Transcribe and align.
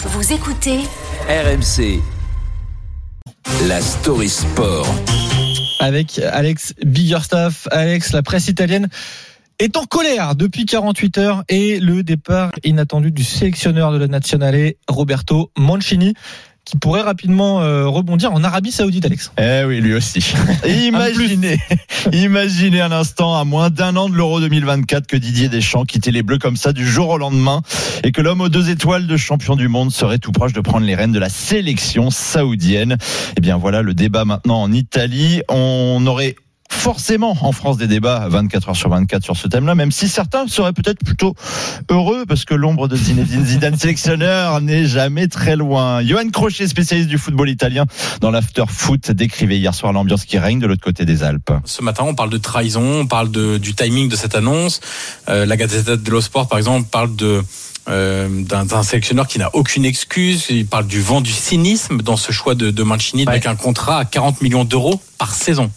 Vous 0.00 0.32
écoutez 0.32 0.78
RMC. 1.28 2.00
La 3.66 3.80
story 3.80 4.28
sport. 4.28 4.86
avec 5.80 6.20
Alex 6.20 6.72
Biggerstaff. 6.84 7.66
Alex, 7.72 8.12
la 8.12 8.22
presse 8.22 8.46
italienne 8.46 8.88
est 9.58 9.76
en 9.76 9.86
colère 9.86 10.36
depuis 10.36 10.66
48 10.66 11.18
heures 11.18 11.44
et 11.48 11.80
le 11.80 12.04
départ 12.04 12.52
inattendu 12.62 13.10
du 13.10 13.24
sélectionneur 13.24 13.90
de 13.90 13.98
la 13.98 14.06
Nazionale, 14.06 14.74
Roberto 14.86 15.50
Mancini, 15.56 16.14
qui 16.68 16.76
pourrait 16.76 17.00
rapidement 17.00 17.62
euh, 17.62 17.88
rebondir 17.88 18.30
en 18.34 18.44
Arabie 18.44 18.72
Saoudite, 18.72 19.06
Alex. 19.06 19.32
Eh 19.40 19.64
oui, 19.64 19.80
lui 19.80 19.94
aussi. 19.94 20.34
imaginez, 20.68 21.58
imaginez 22.12 22.82
un 22.82 22.92
instant, 22.92 23.34
à 23.34 23.44
moins 23.44 23.70
d'un 23.70 23.96
an 23.96 24.10
de 24.10 24.14
l'Euro 24.14 24.38
2024, 24.38 25.06
que 25.06 25.16
Didier 25.16 25.48
Deschamps 25.48 25.84
quittait 25.84 26.10
les 26.10 26.22
Bleus 26.22 26.36
comme 26.36 26.56
ça 26.56 26.74
du 26.74 26.86
jour 26.86 27.08
au 27.08 27.16
lendemain 27.16 27.62
et 28.04 28.12
que 28.12 28.20
l'homme 28.20 28.42
aux 28.42 28.50
deux 28.50 28.68
étoiles 28.68 29.06
de 29.06 29.16
champion 29.16 29.56
du 29.56 29.68
monde 29.68 29.90
serait 29.90 30.18
tout 30.18 30.30
proche 30.30 30.52
de 30.52 30.60
prendre 30.60 30.84
les 30.84 30.94
rênes 30.94 31.12
de 31.12 31.18
la 31.18 31.30
sélection 31.30 32.10
saoudienne. 32.10 32.98
Eh 33.38 33.40
bien 33.40 33.56
voilà 33.56 33.80
le 33.80 33.94
débat 33.94 34.26
maintenant 34.26 34.60
en 34.60 34.70
Italie. 34.70 35.40
On 35.48 36.06
aurait 36.06 36.36
forcément 36.78 37.36
en 37.42 37.50
France 37.50 37.76
des 37.76 37.88
débats 37.88 38.28
24 38.28 38.68
heures 38.68 38.76
sur 38.76 38.88
24 38.88 39.24
sur 39.24 39.36
ce 39.36 39.48
thème-là, 39.48 39.74
même 39.74 39.90
si 39.90 40.08
certains 40.08 40.46
seraient 40.46 40.72
peut-être 40.72 41.04
plutôt 41.04 41.34
heureux 41.90 42.24
parce 42.26 42.44
que 42.44 42.54
l'ombre 42.54 42.86
de 42.86 42.96
Zinedine 42.96 43.44
Zidane 43.44 43.76
sélectionneur 43.76 44.60
n'est 44.60 44.86
jamais 44.86 45.26
très 45.26 45.56
loin. 45.56 46.02
Johan 46.02 46.30
Crochet, 46.30 46.68
spécialiste 46.68 47.08
du 47.08 47.18
football 47.18 47.50
italien 47.50 47.84
dans 48.20 48.30
l'after 48.30 48.64
foot, 48.68 49.10
décrivait 49.10 49.58
hier 49.58 49.74
soir 49.74 49.92
l'ambiance 49.92 50.24
qui 50.24 50.38
règne 50.38 50.60
de 50.60 50.66
l'autre 50.68 50.84
côté 50.84 51.04
des 51.04 51.24
Alpes. 51.24 51.50
Ce 51.64 51.82
matin, 51.82 52.04
on 52.06 52.14
parle 52.14 52.30
de 52.30 52.38
trahison, 52.38 53.00
on 53.00 53.06
parle 53.06 53.30
de, 53.32 53.58
du 53.58 53.74
timing 53.74 54.08
de 54.08 54.16
cette 54.16 54.36
annonce. 54.36 54.80
Euh, 55.28 55.46
la 55.46 55.56
Gazzetta 55.56 55.96
dello 55.96 56.20
Sport, 56.20 56.48
par 56.48 56.58
exemple, 56.58 56.88
parle 56.90 57.14
de 57.16 57.42
euh, 57.88 58.28
d'un 58.44 58.66
d'un 58.66 58.82
sélectionneur 58.82 59.26
qui 59.26 59.38
n'a 59.38 59.54
aucune 59.54 59.84
excuse. 59.84 60.46
Il 60.50 60.66
parle 60.66 60.86
du 60.86 61.00
vent 61.00 61.20
du 61.20 61.32
cynisme 61.32 62.02
dans 62.02 62.16
ce 62.16 62.30
choix 62.30 62.54
de, 62.54 62.70
de 62.70 62.82
Mancini 62.84 63.24
avec 63.26 63.46
un 63.46 63.56
contrat 63.56 63.98
à 63.98 64.04
40 64.04 64.42
millions 64.42 64.64
d'euros 64.64 65.00
par 65.18 65.34
saison. 65.34 65.70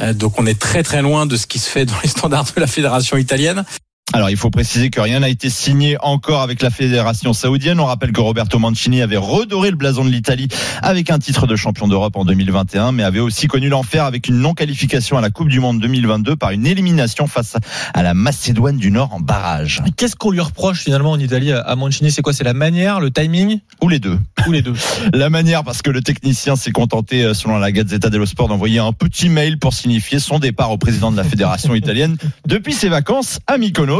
Euh, 0.00 0.12
donc 0.12 0.38
on 0.38 0.46
est 0.46 0.58
très 0.58 0.82
très 0.82 1.02
loin 1.02 1.26
de 1.26 1.36
ce 1.36 1.46
qui 1.46 1.58
se 1.58 1.68
fait 1.68 1.84
dans 1.84 1.98
les 2.02 2.08
standards 2.08 2.52
de 2.54 2.60
la 2.60 2.66
fédération 2.66 3.16
italienne. 3.16 3.64
Alors, 4.12 4.30
il 4.30 4.36
faut 4.36 4.50
préciser 4.50 4.88
que 4.88 5.00
rien 5.00 5.20
n'a 5.20 5.28
été 5.28 5.50
signé 5.50 5.96
encore 6.00 6.40
avec 6.40 6.62
la 6.62 6.70
fédération 6.70 7.32
saoudienne. 7.32 7.80
On 7.80 7.86
rappelle 7.86 8.12
que 8.12 8.20
Roberto 8.20 8.56
Mancini 8.58 9.02
avait 9.02 9.16
redoré 9.16 9.70
le 9.70 9.76
blason 9.76 10.04
de 10.04 10.10
l'Italie 10.10 10.46
avec 10.80 11.10
un 11.10 11.18
titre 11.18 11.48
de 11.48 11.56
champion 11.56 11.88
d'Europe 11.88 12.16
en 12.16 12.24
2021, 12.24 12.92
mais 12.92 13.02
avait 13.02 13.18
aussi 13.18 13.48
connu 13.48 13.68
l'enfer 13.68 14.04
avec 14.04 14.28
une 14.28 14.38
non-qualification 14.38 15.18
à 15.18 15.20
la 15.20 15.30
Coupe 15.30 15.48
du 15.48 15.58
Monde 15.58 15.80
2022 15.80 16.36
par 16.36 16.52
une 16.52 16.66
élimination 16.66 17.26
face 17.26 17.56
à 17.94 18.02
la 18.04 18.14
Macédoine 18.14 18.76
du 18.76 18.92
Nord 18.92 19.12
en 19.12 19.20
barrage. 19.20 19.82
Qu'est-ce 19.96 20.14
qu'on 20.14 20.30
lui 20.30 20.40
reproche 20.40 20.82
finalement 20.82 21.10
en 21.10 21.18
Italie 21.18 21.52
à 21.52 21.74
Mancini? 21.74 22.12
C'est 22.12 22.22
quoi? 22.22 22.32
C'est 22.32 22.44
la 22.44 22.54
manière, 22.54 23.00
le 23.00 23.10
timing? 23.10 23.58
Ou 23.82 23.88
les 23.88 23.98
deux. 23.98 24.18
ou 24.46 24.52
les 24.52 24.62
deux 24.62 24.74
La 25.14 25.30
manière, 25.30 25.64
parce 25.64 25.82
que 25.82 25.90
le 25.90 26.00
technicien 26.00 26.54
s'est 26.54 26.70
contenté, 26.70 27.24
euh, 27.24 27.34
selon 27.34 27.58
la 27.58 27.72
Gazzetta 27.72 28.08
dello 28.08 28.24
Sport, 28.24 28.48
d'envoyer 28.48 28.78
un 28.78 28.92
petit 28.92 29.28
mail 29.28 29.58
pour 29.58 29.74
signifier 29.74 30.20
son 30.20 30.38
départ 30.38 30.70
au 30.70 30.78
président 30.78 31.10
de 31.10 31.16
la 31.16 31.24
fédération 31.24 31.74
italienne 31.74 32.16
depuis 32.46 32.72
ses 32.72 32.88
vacances 32.88 33.40
à 33.48 33.58
Mykonos. 33.58 33.95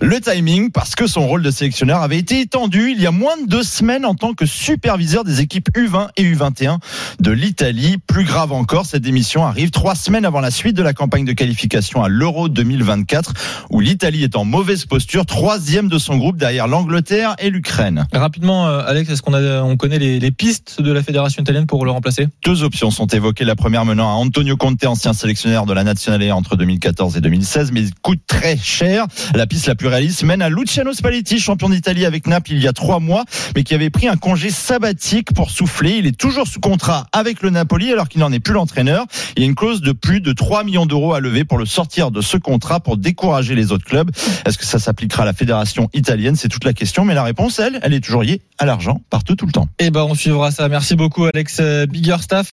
Le 0.00 0.20
timing, 0.20 0.70
parce 0.70 0.94
que 0.94 1.06
son 1.06 1.26
rôle 1.26 1.42
de 1.42 1.50
sélectionneur 1.50 2.02
avait 2.02 2.18
été 2.18 2.40
étendu 2.40 2.92
il 2.92 3.00
y 3.00 3.06
a 3.06 3.10
moins 3.10 3.36
de 3.36 3.48
deux 3.48 3.62
semaines 3.62 4.04
en 4.04 4.14
tant 4.14 4.34
que 4.34 4.46
superviseur 4.46 5.24
des 5.24 5.40
équipes 5.40 5.68
U20 5.76 6.08
et 6.16 6.24
U21 6.24 6.78
de 7.20 7.30
l'Italie. 7.30 7.96
Plus 8.06 8.24
grave 8.24 8.52
encore, 8.52 8.86
cette 8.86 9.02
démission 9.02 9.44
arrive 9.44 9.70
trois 9.70 9.94
semaines 9.94 10.24
avant 10.24 10.40
la 10.40 10.50
suite 10.50 10.76
de 10.76 10.82
la 10.82 10.92
campagne 10.92 11.24
de 11.24 11.32
qualification 11.32 12.02
à 12.02 12.08
l'Euro 12.08 12.48
2024, 12.48 13.32
où 13.70 13.80
l'Italie 13.80 14.24
est 14.24 14.36
en 14.36 14.44
mauvaise 14.44 14.84
posture, 14.86 15.26
troisième 15.26 15.88
de 15.88 15.98
son 15.98 16.16
groupe 16.16 16.36
derrière 16.36 16.68
l'Angleterre 16.68 17.34
et 17.38 17.50
l'Ukraine. 17.50 18.06
Rapidement, 18.12 18.66
euh, 18.66 18.82
Alex, 18.86 19.10
est-ce 19.10 19.22
qu'on 19.22 19.34
on 19.34 19.76
connaît 19.76 19.98
les, 19.98 20.18
les 20.18 20.30
pistes 20.30 20.80
de 20.80 20.92
la 20.92 21.02
fédération 21.02 21.42
italienne 21.42 21.66
pour 21.66 21.84
le 21.84 21.90
remplacer? 21.90 22.28
Deux 22.44 22.62
options 22.62 22.90
sont 22.90 23.06
évoquées. 23.06 23.44
La 23.44 23.56
première 23.56 23.84
menant 23.84 24.08
à 24.08 24.14
Antonio 24.14 24.56
Conte, 24.56 24.84
ancien 24.84 25.12
sélectionneur 25.12 25.66
de 25.66 25.72
la 25.72 25.84
Nazionale 25.84 26.32
entre 26.32 26.56
2014 26.56 27.16
et 27.16 27.20
2016, 27.20 27.72
mais 27.72 27.84
coûte 28.02 28.20
très 28.26 28.56
cher. 28.56 29.06
La 29.34 29.46
piste 29.46 29.66
la 29.66 29.74
plus 29.74 29.88
réaliste 29.88 30.22
mène 30.22 30.42
à 30.42 30.48
Luciano 30.48 30.92
Spalletti, 30.92 31.38
champion 31.38 31.68
d'Italie 31.68 32.04
avec 32.04 32.26
Naples 32.26 32.52
il 32.52 32.62
y 32.62 32.68
a 32.68 32.72
trois 32.72 33.00
mois, 33.00 33.24
mais 33.54 33.64
qui 33.64 33.74
avait 33.74 33.90
pris 33.90 34.08
un 34.08 34.16
congé 34.16 34.50
sabbatique 34.50 35.32
pour 35.32 35.50
souffler. 35.50 35.96
Il 35.98 36.06
est 36.06 36.16
toujours 36.16 36.46
sous 36.46 36.60
contrat 36.60 37.06
avec 37.12 37.42
le 37.42 37.50
Napoli 37.50 37.92
alors 37.92 38.08
qu'il 38.08 38.20
n'en 38.20 38.32
est 38.32 38.40
plus 38.40 38.54
l'entraîneur. 38.54 39.06
Il 39.36 39.42
y 39.42 39.46
a 39.46 39.48
une 39.48 39.54
clause 39.54 39.80
de 39.80 39.92
plus 39.92 40.20
de 40.20 40.32
3 40.32 40.64
millions 40.64 40.86
d'euros 40.86 41.14
à 41.14 41.20
lever 41.20 41.44
pour 41.44 41.58
le 41.58 41.66
sortir 41.66 42.10
de 42.10 42.20
ce 42.20 42.36
contrat 42.36 42.80
pour 42.80 42.96
décourager 42.96 43.54
les 43.54 43.72
autres 43.72 43.84
clubs. 43.84 44.10
Est-ce 44.44 44.58
que 44.58 44.64
ça 44.64 44.78
s'appliquera 44.78 45.22
à 45.22 45.26
la 45.26 45.32
fédération 45.32 45.88
italienne? 45.94 46.36
C'est 46.36 46.48
toute 46.48 46.64
la 46.64 46.72
question, 46.72 47.04
mais 47.04 47.14
la 47.14 47.22
réponse, 47.22 47.58
elle, 47.58 47.80
elle 47.82 47.94
est 47.94 48.00
toujours 48.00 48.22
liée 48.22 48.42
à 48.58 48.66
l'argent 48.66 49.00
partout 49.10 49.34
tout 49.34 49.46
le 49.46 49.52
temps. 49.52 49.68
Eh 49.78 49.90
ben, 49.90 50.02
on 50.02 50.14
suivra 50.14 50.50
ça. 50.50 50.68
Merci 50.68 50.94
beaucoup, 50.94 51.24
Alex 51.24 51.58
euh, 51.60 51.86
Biggerstaff. 51.86 52.36